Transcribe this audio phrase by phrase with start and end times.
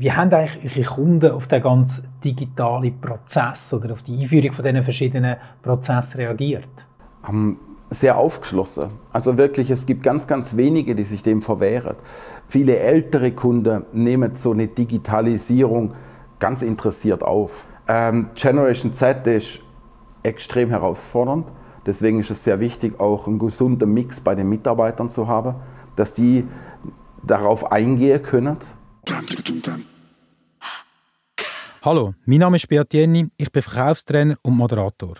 [0.00, 4.64] Wie haben eigentlich eure Kunden auf den ganz digitalen Prozess oder auf die Einführung von
[4.64, 6.86] diesen verschiedenen Prozessen reagiert?
[7.28, 7.58] Um,
[7.90, 8.90] sehr aufgeschlossen.
[9.10, 11.96] Also wirklich, es gibt ganz, ganz wenige, die sich dem verwehren.
[12.46, 15.94] Viele ältere Kunden nehmen so eine Digitalisierung
[16.38, 17.66] ganz interessiert auf.
[17.88, 19.58] Ähm, Generation Z ist
[20.22, 21.48] extrem herausfordernd.
[21.86, 25.56] Deswegen ist es sehr wichtig, auch einen gesunden Mix bei den Mitarbeitern zu haben,
[25.96, 26.46] dass die
[27.24, 28.58] darauf eingehen können
[31.80, 35.14] Hallo, mein Name ist Beat Jenny, ich bin Verkaufstrainer und Moderator.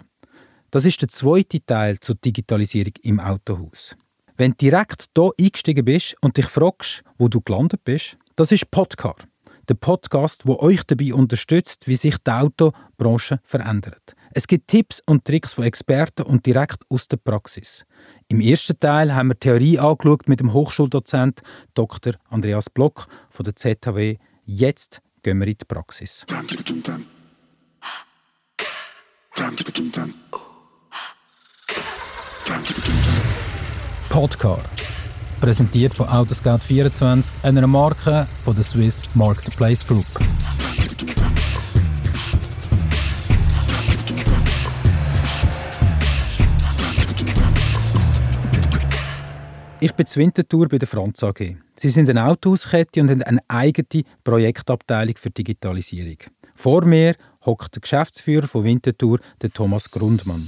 [0.72, 3.94] Das ist der zweite Teil zur Digitalisierung im Autohaus.
[4.36, 8.72] Wenn du direkt hier eingestiegen bist und dich fragst, wo du gelandet bist, das ist
[8.72, 9.14] Podcar.
[9.68, 14.16] Der Podcast, wo euch dabei unterstützt, wie sich die Autobranche verändert.
[14.32, 17.86] Es gibt Tipps und Tricks von Experten und direkt aus der Praxis.
[18.26, 21.40] Im ersten Teil haben wir Theorie angeschaut mit dem Hochschuldozent
[21.74, 22.14] Dr.
[22.30, 24.16] Andreas Block von der ZHW.
[24.44, 26.24] Jetzt gehen wir in die Praxis.
[34.08, 34.62] Podcar.
[35.38, 40.06] Präsentiert von Autoscout24, einer Marke von der Swiss Marketplace Group.
[49.80, 51.56] Ich bin zur bei der Franz AG.
[51.76, 56.16] Sie sind eine Autohauskette und haben eine eigene Projektabteilung für Digitalisierung.
[56.56, 57.14] Vor mir
[57.46, 60.42] hockt der Geschäftsführer von Winterthur, der Thomas Grundmann.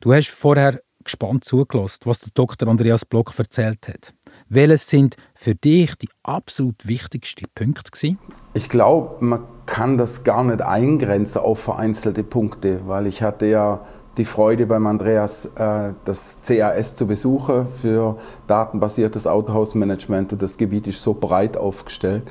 [0.00, 2.68] Du hast vorher gespannt zugelassen, was der Dr.
[2.68, 4.12] Andreas Block erzählt hat.
[4.50, 7.90] Welches sind für dich die absolut wichtigsten Punkte?
[7.90, 8.18] Gewesen?
[8.52, 13.86] Ich glaube, man kann das gar nicht eingrenzen auf vereinzelte Punkte, weil ich hatte ja
[14.16, 20.40] die Freude beim Andreas, äh, das CAS zu besuchen für datenbasiertes Autohausmanagement.
[20.40, 22.22] Das Gebiet ist so breit aufgestellt,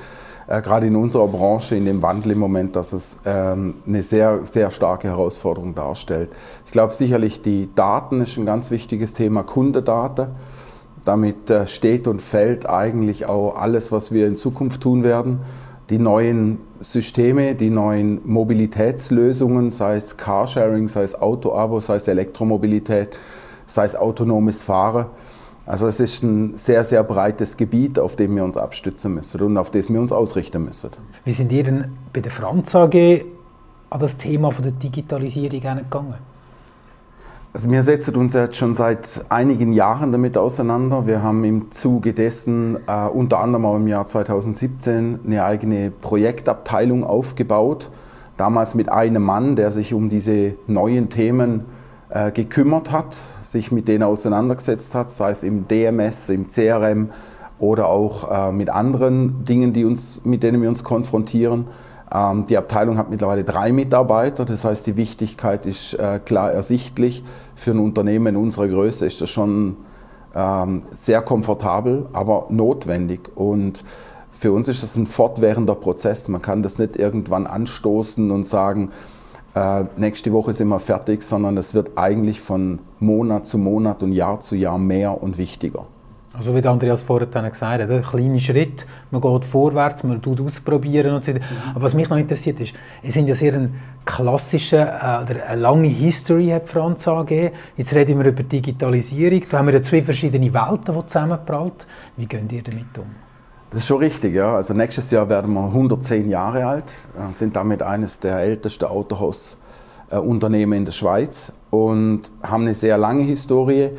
[0.48, 4.46] äh, gerade in unserer Branche, in dem Wandel im Moment, dass es ähm, eine sehr,
[4.46, 6.30] sehr starke Herausforderung darstellt.
[6.66, 10.28] Ich glaube sicherlich, die Daten ist ein ganz wichtiges Thema, Kundendaten.
[11.06, 15.42] Damit äh, steht und fällt eigentlich auch alles, was wir in Zukunft tun werden
[15.90, 23.16] die neuen Systeme, die neuen Mobilitätslösungen, sei es Carsharing, sei es Autoabo, sei es Elektromobilität,
[23.68, 25.08] sei es autonomes Fahren.
[25.66, 29.58] Also es ist ein sehr, sehr breites Gebiet, auf dem wir uns abstützen müssen und
[29.58, 30.90] auf das wir uns ausrichten müssen.
[31.24, 33.24] Wie sind ihr denn bei der Franz AG
[33.90, 36.16] an das Thema von der Digitalisierung gegangen?
[37.54, 41.06] Also wir setzen uns jetzt schon seit einigen Jahren damit auseinander.
[41.06, 47.04] Wir haben im Zuge dessen äh, unter anderem auch im Jahr 2017 eine eigene Projektabteilung
[47.04, 47.92] aufgebaut.
[48.38, 51.66] Damals mit einem Mann, der sich um diese neuen Themen
[52.10, 57.12] äh, gekümmert hat, sich mit denen auseinandergesetzt hat, sei es im DMS, im CRM
[57.60, 61.68] oder auch äh, mit anderen Dingen, die uns, mit denen wir uns konfrontieren.
[62.14, 67.24] Ähm, die Abteilung hat mittlerweile drei Mitarbeiter, das heißt, die Wichtigkeit ist äh, klar ersichtlich.
[67.56, 69.78] Für ein Unternehmen unserer Größe ist das schon
[70.36, 73.32] ähm, sehr komfortabel, aber notwendig.
[73.36, 73.84] Und
[74.32, 76.28] für uns ist das ein fortwährender Prozess.
[76.28, 78.92] Man kann das nicht irgendwann anstoßen und sagen,
[79.56, 84.12] äh, nächste Woche sind wir fertig, sondern es wird eigentlich von Monat zu Monat und
[84.12, 85.86] Jahr zu Jahr mehr und wichtiger.
[86.36, 91.14] Also wie Andreas vorhin gesagt hat, ein kleiner Schritt, man geht vorwärts, man tut ausprobieren
[91.14, 91.32] und so.
[91.32, 91.40] Mhm.
[91.76, 92.74] Aber was mich noch interessiert ist,
[93.04, 97.52] es sind ja sehr ein klassische äh, oder eine lange History hat Franz AG.
[97.78, 99.44] Jetzt reden wir über Digitalisierung.
[99.48, 101.86] Da haben wir ja zwei verschiedene Welten, die zusammenprallt.
[102.18, 103.06] Wie gehen ihr damit um?
[103.70, 104.56] Das ist schon richtig, ja.
[104.56, 110.80] Also nächstes Jahr werden wir 110 Jahre alt, äh, sind damit eines der ältesten Autohausunternehmen
[110.80, 113.92] in der Schweiz und haben eine sehr lange Historie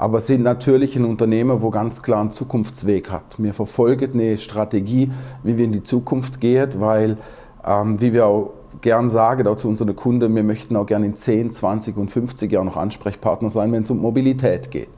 [0.00, 3.34] aber sind natürlich ein Unternehmen, wo ganz klar einen Zukunftsweg hat.
[3.36, 5.10] Wir verfolgen eine Strategie,
[5.42, 7.18] wie wir in die Zukunft gehen, weil,
[7.66, 11.16] ähm, wie wir auch gern sagen, auch zu unseren Kunden, wir möchten auch gerne in
[11.16, 14.88] 10, 20 und 50 Jahren noch Ansprechpartner sein, wenn es um Mobilität geht.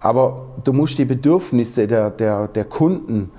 [0.00, 3.30] Aber du musst die Bedürfnisse der, der, der Kunden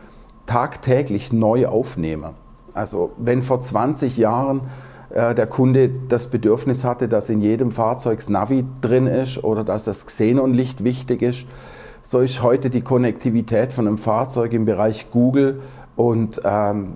[0.45, 2.35] tagtäglich neu aufnehmen.
[2.73, 4.61] Also wenn vor 20 Jahren
[5.09, 9.85] der Kunde das Bedürfnis hatte, dass in jedem Fahrzeug das Navi drin ist oder dass
[9.85, 11.45] das Xenonlicht wichtig ist.
[12.01, 15.61] So ist heute die Konnektivität von einem Fahrzeug im Bereich Google
[15.95, 16.93] und ähm,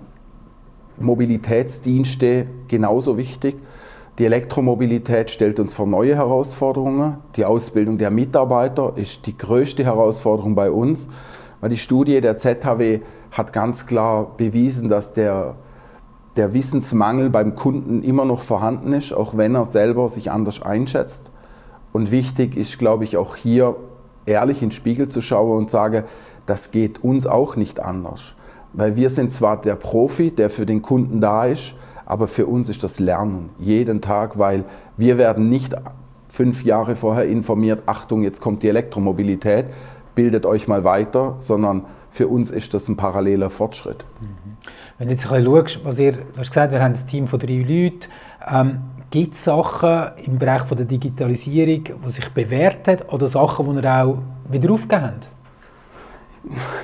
[0.98, 3.56] Mobilitätsdienste genauso wichtig.
[4.18, 7.16] Die Elektromobilität stellt uns vor neue Herausforderungen.
[7.36, 11.08] Die Ausbildung der Mitarbeiter ist die größte Herausforderung bei uns,
[11.60, 13.00] weil die Studie der ZHW
[13.30, 15.56] hat ganz klar bewiesen, dass der
[16.36, 21.30] der Wissensmangel beim Kunden immer noch vorhanden ist, auch wenn er selber sich anders einschätzt.
[21.92, 23.76] Und wichtig ist, glaube ich, auch hier
[24.24, 26.04] ehrlich in den Spiegel zu schauen und sagen,
[26.46, 28.34] das geht uns auch nicht anders.
[28.72, 31.74] Weil wir sind zwar der Profi, der für den Kunden da ist,
[32.06, 34.64] aber für uns ist das Lernen jeden Tag, weil
[34.96, 35.76] wir werden nicht
[36.28, 39.66] fünf Jahre vorher informiert, Achtung, jetzt kommt die Elektromobilität,
[40.14, 44.04] bildet euch mal weiter, sondern für uns ist das ein paralleler Fortschritt.
[44.20, 44.41] Mhm.
[45.02, 47.26] Wenn du jetzt ein bisschen schaust, was ihr, du hast gesagt, wir haben ein Team
[47.26, 48.06] von drei Leuten,
[48.48, 53.68] ähm, gibt es Sachen im Bereich von der Digitalisierung, die sich bewährt haben oder Sachen,
[53.68, 54.18] die ihr auch
[54.48, 55.28] wieder aufgegeben habt?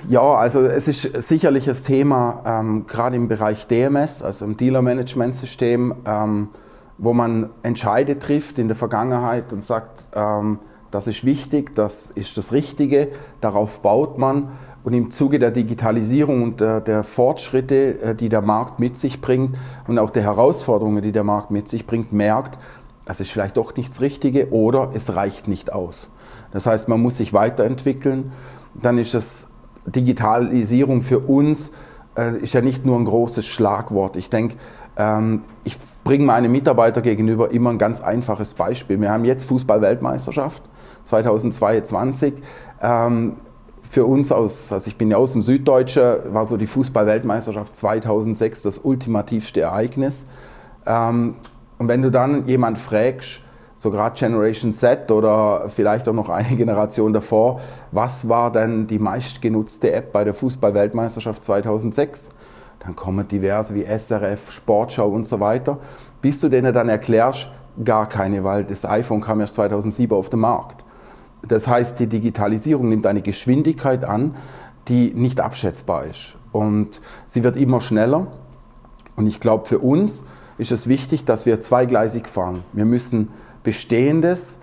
[0.09, 5.95] Ja, also es ist sicherlich ein Thema, ähm, gerade im Bereich DMS, also im Dealer-Management-System,
[6.05, 6.49] ähm,
[6.99, 10.59] wo man Entscheide trifft in der Vergangenheit und sagt, ähm,
[10.91, 13.11] das ist wichtig, das ist das Richtige,
[13.41, 14.49] darauf baut man.
[14.85, 19.21] Und im Zuge der Digitalisierung und der, der, Fortschritte, äh, die der Markt mit sich
[19.21, 22.59] bringt und auch der Herausforderungen, die der Markt mit sich bringt, merkt,
[23.05, 26.11] das ist vielleicht doch nichts Richtige oder es reicht nicht aus.
[26.51, 28.33] Das heißt, man muss sich weiterentwickeln.
[28.75, 29.49] Dann ist das
[29.87, 31.73] Digitalisierung für uns
[32.19, 34.17] äh, ist ja nicht nur ein großes Schlagwort.
[34.17, 34.57] Ich denke,
[34.97, 39.01] ähm, ich bringe meinen Mitarbeitern gegenüber immer ein ganz einfaches Beispiel.
[39.01, 40.63] Wir haben jetzt Fußball-Weltmeisterschaft
[41.05, 42.35] 2022.
[43.91, 48.61] Für uns aus, also ich bin ja aus dem Süddeutschen, war so die Fußball-Weltmeisterschaft 2006
[48.63, 50.27] das ultimativste Ereignis.
[50.85, 51.37] Ähm,
[51.79, 53.43] und wenn du dann jemand fragst,
[53.75, 58.99] so gerade Generation Z oder vielleicht auch noch eine Generation davor, was war denn die
[58.99, 62.31] meistgenutzte App bei der Fußball-Weltmeisterschaft 2006?
[62.81, 65.79] Dann kommen diverse wie SRF, Sportschau und so weiter.
[66.21, 67.49] Bis du denen dann erklärst,
[67.85, 70.85] gar keine, weil das iPhone kam erst 2007 auf den Markt.
[71.49, 74.37] Das heißt, die Digitalisierung nimmt eine Geschwindigkeit an,
[74.89, 76.37] die nicht abschätzbar ist.
[76.53, 78.29] Und sie wird immer schneller.
[79.17, 80.25] Und ich glaube, für uns
[80.59, 82.63] ist es wichtig, dass wir zweigleisig fahren.
[82.73, 83.29] Wir müssen
[83.63, 84.61] Bestehendes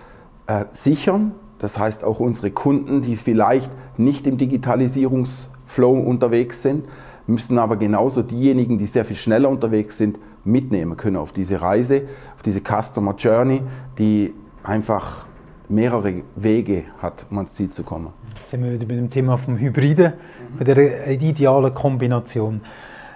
[0.47, 1.33] äh, sichern.
[1.59, 6.85] Das heißt, auch unsere Kunden, die vielleicht nicht im Digitalisierungsflow unterwegs sind,
[7.27, 12.03] müssen aber genauso diejenigen, die sehr viel schneller unterwegs sind, mitnehmen können auf diese Reise,
[12.35, 13.61] auf diese Customer Journey,
[13.97, 14.33] die
[14.63, 15.25] einfach
[15.69, 18.13] mehrere Wege hat, um ans Ziel zu kommen.
[18.39, 20.13] Jetzt sind wir wieder bei dem Thema vom Hybriden,
[20.57, 22.61] bei der idealen Kombination.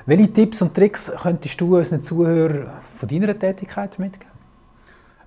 [0.05, 4.29] Welche Tipps und Tricks könntest du unseren Zuhörern von deiner Tätigkeit mitgeben?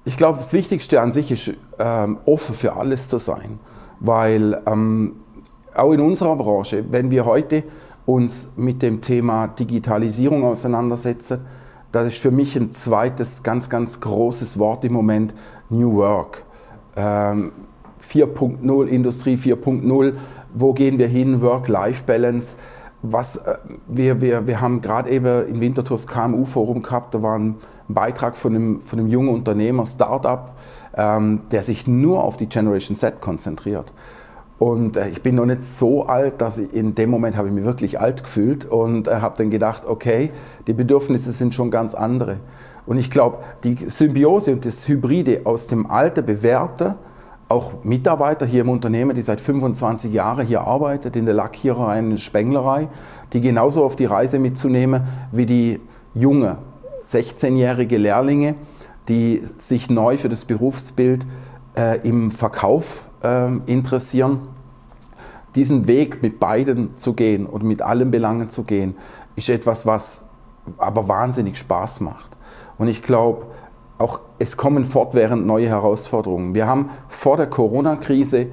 [0.05, 3.61] Ich glaube, das Wichtigste an sich ist, ähm, offen für alles zu sein.
[4.01, 5.17] Weil ähm,
[5.75, 7.63] auch in unserer Branche, wenn wir heute
[8.05, 11.43] uns mit dem Thema Digitalisierung auseinandersetzen,
[11.93, 15.35] das ist für mich ein zweites ganz, ganz großes Wort im Moment,
[15.71, 16.43] New Work.
[16.97, 17.53] 4.0,
[18.63, 20.13] ähm, Industrie 4.0,
[20.55, 22.57] wo gehen wir hin, Work-Life-Balance.
[23.03, 23.57] Was, äh,
[23.89, 27.57] wir, wir, wir haben gerade eben im Winterthurs KMU-Forum gehabt, da war ein
[27.89, 30.53] Beitrag von einem, von einem jungen Unternehmer, Startup,
[30.97, 33.93] ähm, der sich nur auf die Generation Z konzentriert.
[34.59, 37.55] Und äh, ich bin noch nicht so alt, dass ich in dem Moment habe ich
[37.55, 40.31] mich wirklich alt gefühlt und äh, habe dann gedacht, okay,
[40.69, 42.37] die Bedürfnisse sind schon ganz andere.
[42.87, 46.95] Und ich glaube, die Symbiose und das Hybride aus dem alten, bewährten,
[47.49, 52.19] auch Mitarbeiter hier im Unternehmen, die seit 25 Jahren hier arbeitet, in der Lackiererei und
[52.19, 52.89] Spenglerei,
[53.33, 55.81] die genauso auf die Reise mitzunehmen wie die
[56.15, 56.59] junge
[57.07, 58.55] 16-jährige Lehrlinge,
[59.09, 61.27] die sich neu für das Berufsbild
[61.77, 64.49] äh, im Verkauf äh, interessieren.
[65.55, 68.97] Diesen Weg mit beiden zu gehen und mit allen Belangen zu gehen,
[69.37, 70.23] ist etwas, was
[70.79, 72.32] aber wahnsinnig Spaß macht.
[72.79, 73.47] Und ich glaube,
[73.99, 76.55] auch es kommen fortwährend neue Herausforderungen.
[76.55, 78.49] Wir haben vor der Corona-Krise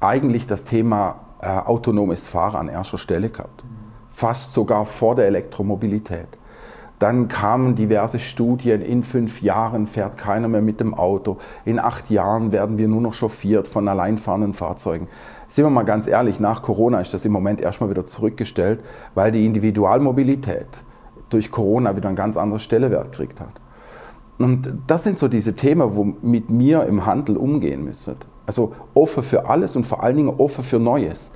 [0.00, 3.64] eigentlich das Thema äh, autonomes Fahren an erster Stelle gehabt.
[4.10, 6.28] Fast sogar vor der Elektromobilität.
[6.98, 12.08] Dann kamen diverse Studien, in fünf Jahren fährt keiner mehr mit dem Auto, in acht
[12.08, 15.08] Jahren werden wir nur noch chauffiert von alleinfahrenden Fahrzeugen.
[15.46, 18.80] Sind wir mal ganz ehrlich, nach Corona ist das im Moment erstmal wieder zurückgestellt,
[19.14, 20.84] weil die Individualmobilität
[21.30, 23.52] durch Corona wieder einen ganz anderen Stellewert gekriegt hat.
[24.38, 28.16] Und das sind so diese Themen, wo mit mir im Handel umgehen müssen.
[28.46, 31.30] Also offen für alles und vor allen Dingen offen für Neues.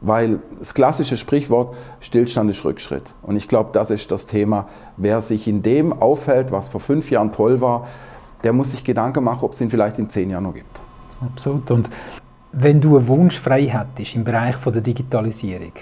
[0.00, 3.14] Weil das klassische Sprichwort, Stillstand ist Rückschritt.
[3.22, 4.68] Und ich glaube, das ist das Thema.
[4.96, 7.86] Wer sich in dem aufhält, was vor fünf Jahren toll war,
[8.42, 10.80] der muss sich Gedanken machen, ob es ihn vielleicht in zehn Jahren noch gibt.
[11.20, 11.70] Absolut.
[11.70, 11.90] Und
[12.52, 15.72] wenn du einen Wunsch frei hättest im Bereich der Digitalisierung,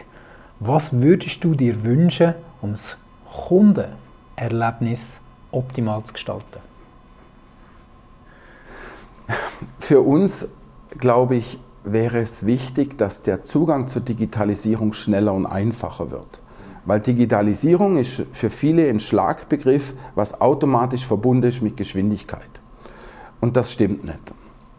[0.60, 2.96] was würdest du dir wünschen, um das
[3.34, 6.60] Kundenerlebnis optimal zu gestalten?
[9.78, 10.48] Für uns,
[10.98, 16.40] glaube ich, wäre es wichtig, dass der Zugang zur Digitalisierung schneller und einfacher wird.
[16.86, 22.50] Weil Digitalisierung ist für viele ein Schlagbegriff, was automatisch verbunden ist mit Geschwindigkeit.
[23.40, 24.34] Und das stimmt nicht.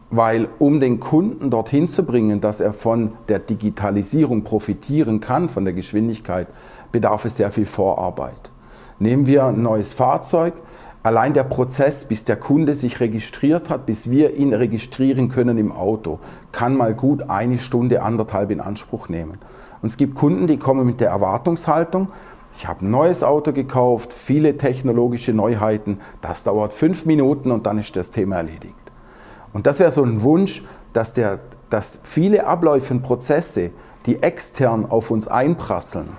[0.09, 5.65] Weil um den Kunden dorthin zu bringen, dass er von der Digitalisierung profitieren kann, von
[5.65, 6.47] der Geschwindigkeit,
[6.91, 8.51] bedarf es sehr viel Vorarbeit.
[8.99, 10.53] Nehmen wir ein neues Fahrzeug,
[11.03, 15.71] allein der Prozess, bis der Kunde sich registriert hat, bis wir ihn registrieren können im
[15.71, 16.19] Auto,
[16.51, 19.39] kann mal gut eine Stunde, anderthalb in Anspruch nehmen.
[19.81, 22.09] Und es gibt Kunden, die kommen mit der Erwartungshaltung,
[22.57, 27.77] ich habe ein neues Auto gekauft, viele technologische Neuheiten, das dauert fünf Minuten und dann
[27.77, 28.84] ist das Thema erledigt.
[29.55, 33.71] Und das wäre so ein Wunsch, dass, der, dass viele Abläufe und Prozesse,
[34.05, 36.09] die extern auf uns einprasseln,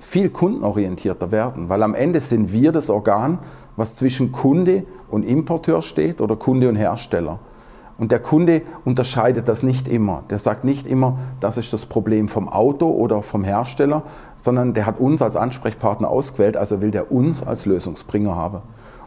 [0.00, 3.38] viel kundenorientierter werden, weil am Ende sind wir das Organ,
[3.76, 7.38] was zwischen Kunde und Importeur steht oder Kunde und Hersteller.
[7.98, 10.24] Und der Kunde unterscheidet das nicht immer.
[10.28, 14.02] Der sagt nicht immer, das ist das Problem vom Auto oder vom Hersteller,
[14.34, 18.62] sondern der hat uns als Ansprechpartner ausgewählt, also will der uns als Lösungsbringer haben.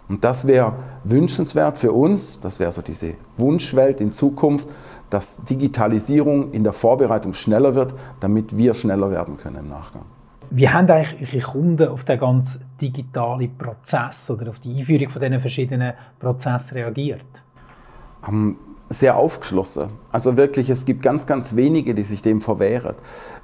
[0.07, 4.67] Und das wäre wünschenswert für uns, das wäre so diese Wunschwelt in Zukunft,
[5.09, 10.03] dass Digitalisierung in der Vorbereitung schneller wird, damit wir schneller werden können im Nachgang.
[10.51, 15.21] Wie haben eigentlich Ihre Kunden auf den ganz digitalen Prozess oder auf die Einführung von
[15.21, 17.43] diesen verschiedenen Prozessen reagiert?
[18.27, 18.57] Um,
[18.89, 19.89] sehr aufgeschlossen.
[20.11, 22.95] Also wirklich, es gibt ganz, ganz wenige, die sich dem verwehren.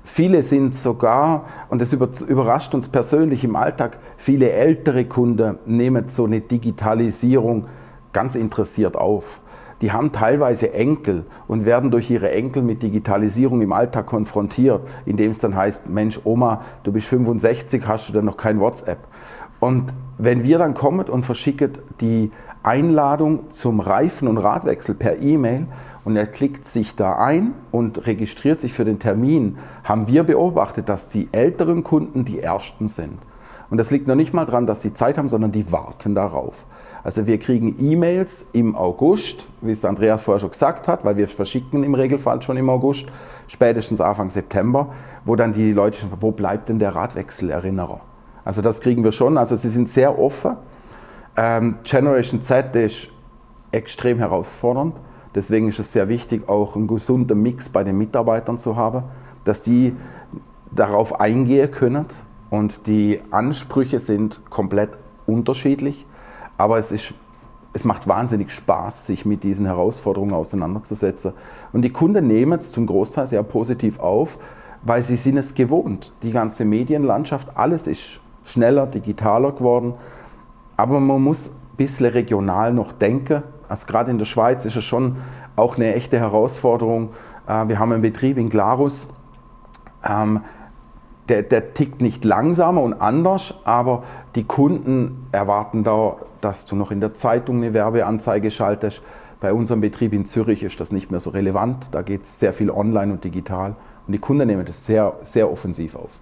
[0.03, 6.25] Viele sind sogar, und das überrascht uns persönlich im Alltag, viele ältere Kunden nehmen so
[6.25, 7.65] eine Digitalisierung
[8.13, 9.41] ganz interessiert auf.
[9.81, 15.31] Die haben teilweise Enkel und werden durch ihre Enkel mit Digitalisierung im Alltag konfrontiert, indem
[15.31, 18.99] es dann heißt, Mensch, Oma, du bist 65, hast du denn noch kein WhatsApp?
[19.59, 19.91] Und
[20.23, 25.65] wenn wir dann kommen und verschicken die Einladung zum Reifen- und Radwechsel per E-Mail
[26.05, 30.89] und er klickt sich da ein und registriert sich für den Termin, haben wir beobachtet,
[30.89, 33.17] dass die älteren Kunden die ersten sind.
[33.71, 36.65] Und das liegt noch nicht mal daran, dass sie Zeit haben, sondern die warten darauf.
[37.03, 41.27] Also wir kriegen E-Mails im August, wie es Andreas vorher schon gesagt hat, weil wir
[41.27, 43.07] verschicken im Regelfall schon im August,
[43.47, 44.89] spätestens Anfang September,
[45.25, 48.01] wo dann die Leute, wo bleibt denn der Radwechselerinnerer?
[48.43, 49.37] Also das kriegen wir schon.
[49.37, 50.57] Also sie sind sehr offen.
[51.37, 53.09] Ähm, Generation Z ist
[53.71, 54.95] extrem herausfordernd.
[55.33, 59.03] Deswegen ist es sehr wichtig, auch einen gesunden Mix bei den Mitarbeitern zu haben,
[59.45, 59.95] dass die
[60.71, 62.05] darauf eingehen können.
[62.49, 64.89] Und die Ansprüche sind komplett
[65.25, 66.05] unterschiedlich.
[66.57, 67.13] Aber es, ist,
[67.73, 71.33] es macht wahnsinnig Spaß, sich mit diesen Herausforderungen auseinanderzusetzen.
[71.71, 74.37] Und die Kunden nehmen es zum Großteil sehr positiv auf,
[74.83, 76.11] weil sie sind es gewohnt.
[76.23, 79.93] Die ganze Medienlandschaft, alles ist schneller, digitaler geworden.
[80.77, 83.43] Aber man muss ein bisschen regional noch denken.
[83.67, 85.17] Also gerade in der Schweiz ist es schon
[85.55, 87.09] auch eine echte Herausforderung.
[87.47, 89.07] Äh, wir haben einen Betrieb in Glarus,
[90.07, 90.41] ähm,
[91.29, 94.03] der, der tickt nicht langsamer und anders, aber
[94.35, 99.01] die Kunden erwarten da, dass du noch in der Zeitung eine Werbeanzeige schaltest.
[99.39, 101.89] Bei unserem Betrieb in Zürich ist das nicht mehr so relevant.
[101.93, 103.75] Da geht es sehr viel online und digital.
[104.05, 106.19] Und die Kunden nehmen das sehr, sehr offensiv auf.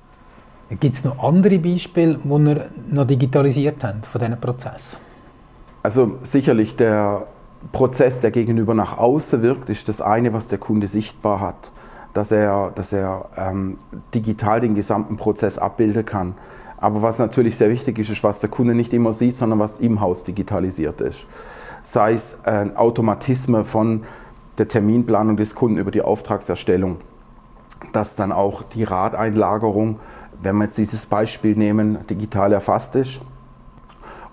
[0.69, 4.99] Gibt es noch andere Beispiele, die ihr noch digitalisiert habt von diesem Prozess?
[5.81, 7.25] Also sicherlich der
[7.71, 11.71] Prozess, der gegenüber nach außen wirkt, ist das eine, was der Kunde sichtbar hat.
[12.13, 13.77] Dass er, dass er ähm,
[14.13, 16.35] digital den gesamten Prozess abbilden kann.
[16.77, 19.79] Aber was natürlich sehr wichtig ist, ist, was der Kunde nicht immer sieht, sondern was
[19.79, 21.25] im Haus digitalisiert ist.
[21.83, 24.03] Sei es äh, Automatismen von
[24.57, 26.97] der Terminplanung des Kunden über die Auftragserstellung,
[27.91, 29.99] dass dann auch die Radeinlagerung
[30.41, 33.21] wenn wir jetzt dieses Beispiel nehmen, digital erfasst ist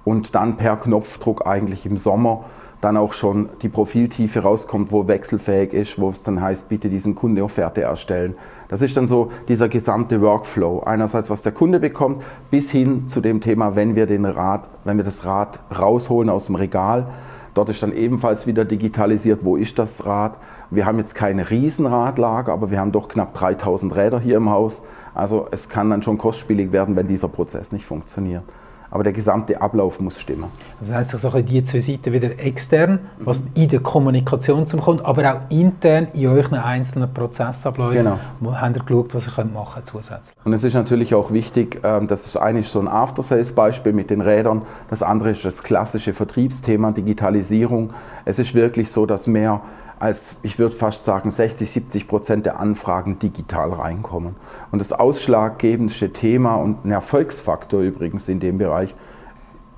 [0.05, 2.45] und dann per Knopfdruck eigentlich im Sommer
[2.81, 7.15] dann auch schon die Profiltiefe rauskommt, wo wechselfähig ist, wo es dann heißt, bitte diesen
[7.15, 8.35] Kunde Offerte erstellen.
[8.69, 10.81] Das ist dann so dieser gesamte Workflow.
[10.81, 14.99] Einerseits, was der Kunde bekommt, bis hin zu dem Thema, wenn wir, den Rad, wenn
[14.99, 17.09] wir das Rad rausholen aus dem Regal.
[17.57, 20.39] Dort ist dann ebenfalls wieder digitalisiert, wo ist das Rad.
[20.69, 24.83] Wir haben jetzt keine Riesenradlager, aber wir haben doch knapp 3000 Räder hier im Haus.
[25.15, 28.43] Also es kann dann schon kostspielig werden, wenn dieser Prozess nicht funktioniert.
[28.91, 30.47] Aber der gesamte Ablauf muss stimmen.
[30.79, 35.35] Das heißt also die zwei Seiten wieder extern, was in der Kommunikation zum Kunden, aber
[35.35, 38.05] auch intern in euren einzelnen Prozessabläufen.
[38.05, 38.19] Genau.
[38.41, 40.37] Wo habt ihr geschaut, was ihr machen könnt zusätzlich?
[40.45, 44.11] Und es ist natürlich auch wichtig, ähm, dass das eine ist so ein After-Sales-Beispiel mit
[44.11, 47.91] den Rädern, das andere ist das klassische Vertriebsthema Digitalisierung.
[48.25, 49.61] Es ist wirklich so, dass mehr
[49.99, 54.37] als, ich würde fast sagen, 60, 70 Prozent der Anfragen digital reinkommen.
[54.71, 58.95] Und das ausschlaggebendste Thema und ein Erfolgsfaktor übrigens in dem Bereich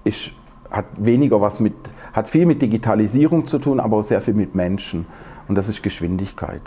[0.05, 0.33] ist,
[0.71, 1.75] hat weniger was mit,
[2.13, 5.07] hat viel mit Digitalisierung zu tun, aber auch sehr viel mit Menschen.
[5.47, 6.63] Und das ist Geschwindigkeit.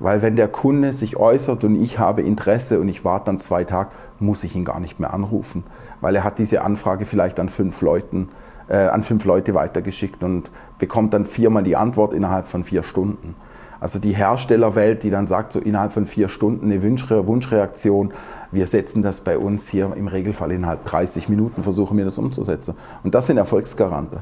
[0.00, 3.64] Weil wenn der Kunde sich äußert und ich habe Interesse und ich warte dann zwei
[3.64, 3.90] Tage,
[4.20, 5.64] muss ich ihn gar nicht mehr anrufen.
[6.00, 8.28] Weil er hat diese Anfrage vielleicht an fünf Leuten
[8.68, 13.34] äh, an fünf Leute weitergeschickt und bekommt dann viermal die Antwort innerhalb von vier Stunden.
[13.80, 18.12] Also die Herstellerwelt, die dann sagt, so innerhalb von vier Stunden eine Wunschre Wunschreaktion,
[18.50, 22.74] wir setzen das bei uns hier im Regelfall innerhalb 30 Minuten, versuchen wir das umzusetzen.
[23.04, 24.18] Und das sind Erfolgsgaranten.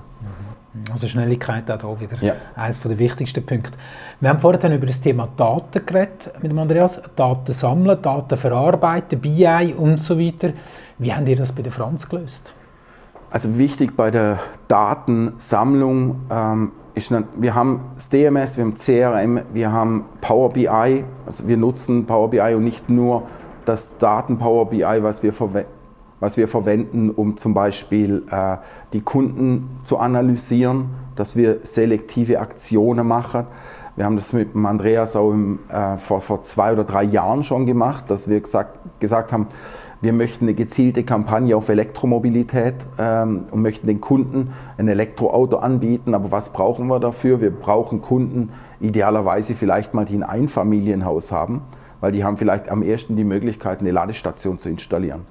[0.93, 2.35] Also Schnelligkeit auch da wieder ja.
[2.55, 3.73] eines der wichtigsten Punkte.
[4.21, 7.01] Wir haben vorhin über das Thema Daten geredet mit dem Andreas.
[7.17, 10.51] Daten sammeln, Daten verarbeiten, BI und so weiter.
[10.99, 12.55] Wie habt ihr das bei der Franz gelöst?
[13.37, 19.73] Also wichtig bei der Datensammlung ähm, ist, wir haben das DMS, wir haben CRM, wir
[19.73, 21.05] haben Power BI.
[21.27, 23.25] Also wir nutzen Power BI und nicht nur
[23.67, 25.69] das Daten Power BI, was wir verwenden
[26.19, 28.57] was wir verwenden, um zum Beispiel äh,
[28.95, 33.47] die Kunden zu analysieren, dass wir selektive Aktionen machen.
[33.97, 37.43] Wir haben das mit dem Andreas auch im, äh, vor, vor zwei oder drei Jahren
[37.43, 39.49] schon gemacht, dass wir gesagt, gesagt haben,
[40.03, 46.15] wir möchten eine gezielte Kampagne auf Elektromobilität ähm, und möchten den Kunden ein Elektroauto anbieten.
[46.15, 47.41] Aber was brauchen wir dafür?
[47.41, 48.51] Wir brauchen Kunden
[48.81, 51.63] idealerweise vielleicht mal, die ein Einfamilienhaus haben,
[52.01, 55.23] weil die haben vielleicht am ersten die Möglichkeit, eine Ladestation zu installieren.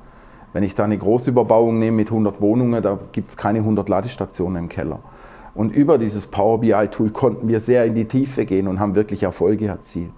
[0.52, 4.64] Wenn ich da eine Großüberbauung nehme mit 100 Wohnungen, da gibt es keine 100 Ladestationen
[4.64, 5.00] im Keller.
[5.54, 9.24] Und über dieses Power BI-Tool konnten wir sehr in die Tiefe gehen und haben wirklich
[9.24, 10.12] Erfolge erzielt.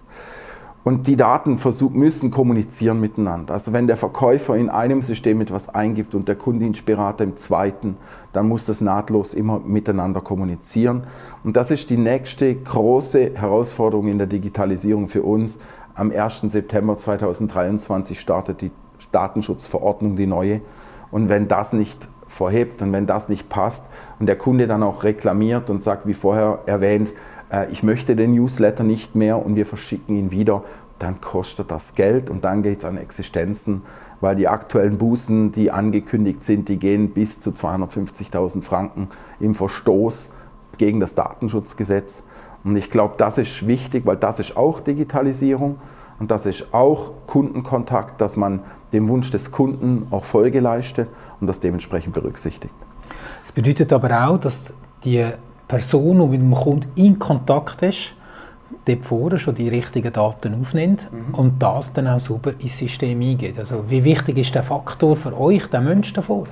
[0.84, 1.58] Und die Daten
[1.94, 3.54] müssen kommunizieren miteinander.
[3.54, 7.98] Also wenn der Verkäufer in einem System etwas eingibt und der Kundeninspirator im zweiten,
[8.32, 11.04] dann muss das nahtlos immer miteinander kommunizieren.
[11.44, 15.60] Und das ist die nächste große Herausforderung in der Digitalisierung für uns.
[15.94, 16.42] Am 1.
[16.44, 18.72] September 2023 startet die
[19.12, 20.62] Datenschutzverordnung, die neue.
[21.12, 23.86] Und wenn das nicht verhebt und wenn das nicht passt
[24.20, 27.14] und der Kunde dann auch reklamiert und sagt, wie vorher erwähnt,
[27.52, 30.64] äh, ich möchte den Newsletter nicht mehr und wir verschicken ihn wieder,
[31.00, 33.84] dann kostet das Geld und dann geht es an Existenzen,
[34.20, 40.34] weil die aktuellen Bußen, die angekündigt sind, die gehen bis zu 250.000 Franken im Verstoß
[40.78, 42.24] gegen das Datenschutzgesetz.
[42.64, 45.78] Und ich glaube, das ist wichtig, weil das ist auch Digitalisierung
[46.20, 48.62] und das ist auch Kundenkontakt, dass man
[48.94, 52.74] dem Wunsch des Kunden auch Folge leistet und das dementsprechend berücksichtigt.
[53.44, 54.74] Das bedeutet aber auch, dass
[55.04, 55.26] die
[55.68, 58.14] Person, die mit dem Kunden in Kontakt ist,
[58.86, 61.34] dort vorher schon die richtigen Daten aufnimmt mhm.
[61.34, 63.60] und das dann auch sauber ins System eingeht.
[63.60, 66.46] Also wie wichtig ist der Faktor für euch, der Mensch davor?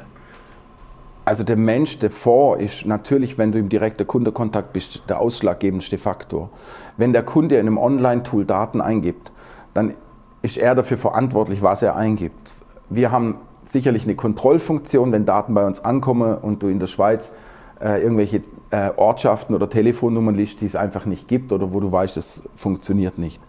[1.23, 6.49] Also der Mensch davor ist natürlich, wenn du im direkten Kundenkontakt bist, der ausschlaggebendste Faktor.
[6.97, 9.31] Wenn der Kunde in einem Online-Tool Daten eingibt,
[9.73, 9.95] dann
[10.43, 12.53] ist er dafür verantwortlich, was er eingibt.
[12.89, 17.31] Wir haben sicherlich eine Kontrollfunktion, wenn Daten bei uns ankommen und du in der Schweiz
[17.81, 21.91] äh, irgendwelche äh, Ortschaften oder Telefonnummern liest, die es einfach nicht gibt oder wo du
[21.91, 23.39] weißt, es funktioniert nicht.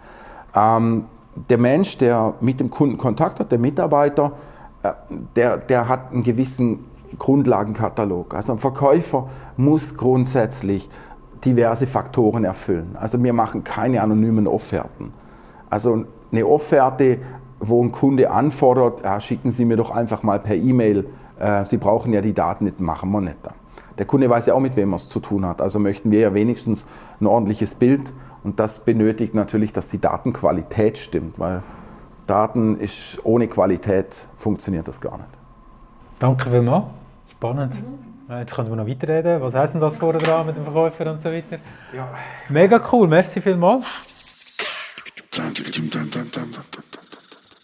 [0.54, 1.06] Ähm,
[1.50, 4.32] der Mensch, der mit dem Kunden Kontakt hat, der Mitarbeiter,
[4.82, 4.92] äh,
[5.34, 6.84] der, der hat einen gewissen
[7.18, 8.34] Grundlagenkatalog.
[8.34, 10.88] Also ein Verkäufer muss grundsätzlich
[11.44, 12.96] diverse Faktoren erfüllen.
[12.98, 15.12] Also wir machen keine anonymen Offerten.
[15.70, 17.18] Also eine Offerte,
[17.60, 21.06] wo ein Kunde anfordert, ja, schicken Sie mir doch einfach mal per E-Mail,
[21.38, 23.38] äh, Sie brauchen ja die Daten nicht, machen wir nicht.
[23.98, 25.60] Der Kunde weiß ja auch, mit wem er es zu tun hat.
[25.60, 26.86] Also möchten wir ja wenigstens
[27.20, 28.12] ein ordentliches Bild
[28.44, 31.62] und das benötigt natürlich, dass die Datenqualität stimmt, weil
[32.26, 35.30] Daten ist ohne Qualität funktioniert das gar nicht.
[36.18, 36.84] Danke vielmals.
[37.30, 37.74] Spannend.
[37.74, 38.06] Mhm.
[38.38, 39.40] Jetzt können wir noch weiterreden.
[39.40, 41.58] Was heißt denn das vorher dran mit dem Verkäufer und so weiter?
[41.94, 42.08] Ja.
[42.48, 43.86] Mega cool, merci vielmals.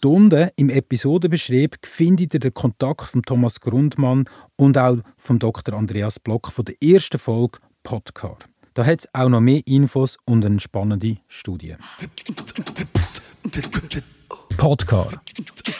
[0.05, 5.75] Unten im Episodenbeschrieb findet ihr den Kontakt von Thomas Grundmann und auch von Dr.
[5.75, 8.37] Andreas Block von der ersten Folge Podcar.
[8.73, 11.75] Da hat es auch noch mehr Infos und eine spannende Studie.
[14.57, 15.07] Podcar.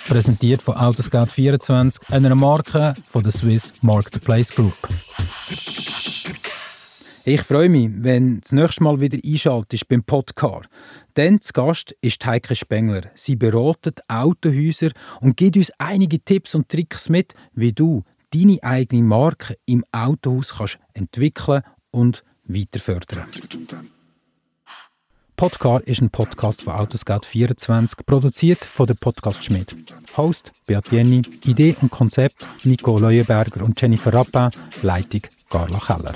[0.07, 4.77] Präsentiert von Autoscout24, einer Marke von der Swiss Marketplace Group.
[7.25, 10.63] Ich freue mich, wenn du das nächste Mal wieder einschaltest beim Podcar.
[11.15, 13.03] Denn zu Gast ist Heike Spengler.
[13.15, 19.03] Sie beratet Autohäuser und gibt uns einige Tipps und Tricks mit, wie du deine eigene
[19.03, 23.29] Marke im Autohaus kannst entwickeln und weiter fördern.
[25.37, 29.73] Podcar ist ein Podcast von Autoscout24, produziert von der Podcast Schmidt.
[30.17, 34.49] Host Beat Jenny, Idee und Konzept Nico Leuenberger und Jennifer Rappin,
[34.81, 36.15] Leitung Carla Keller.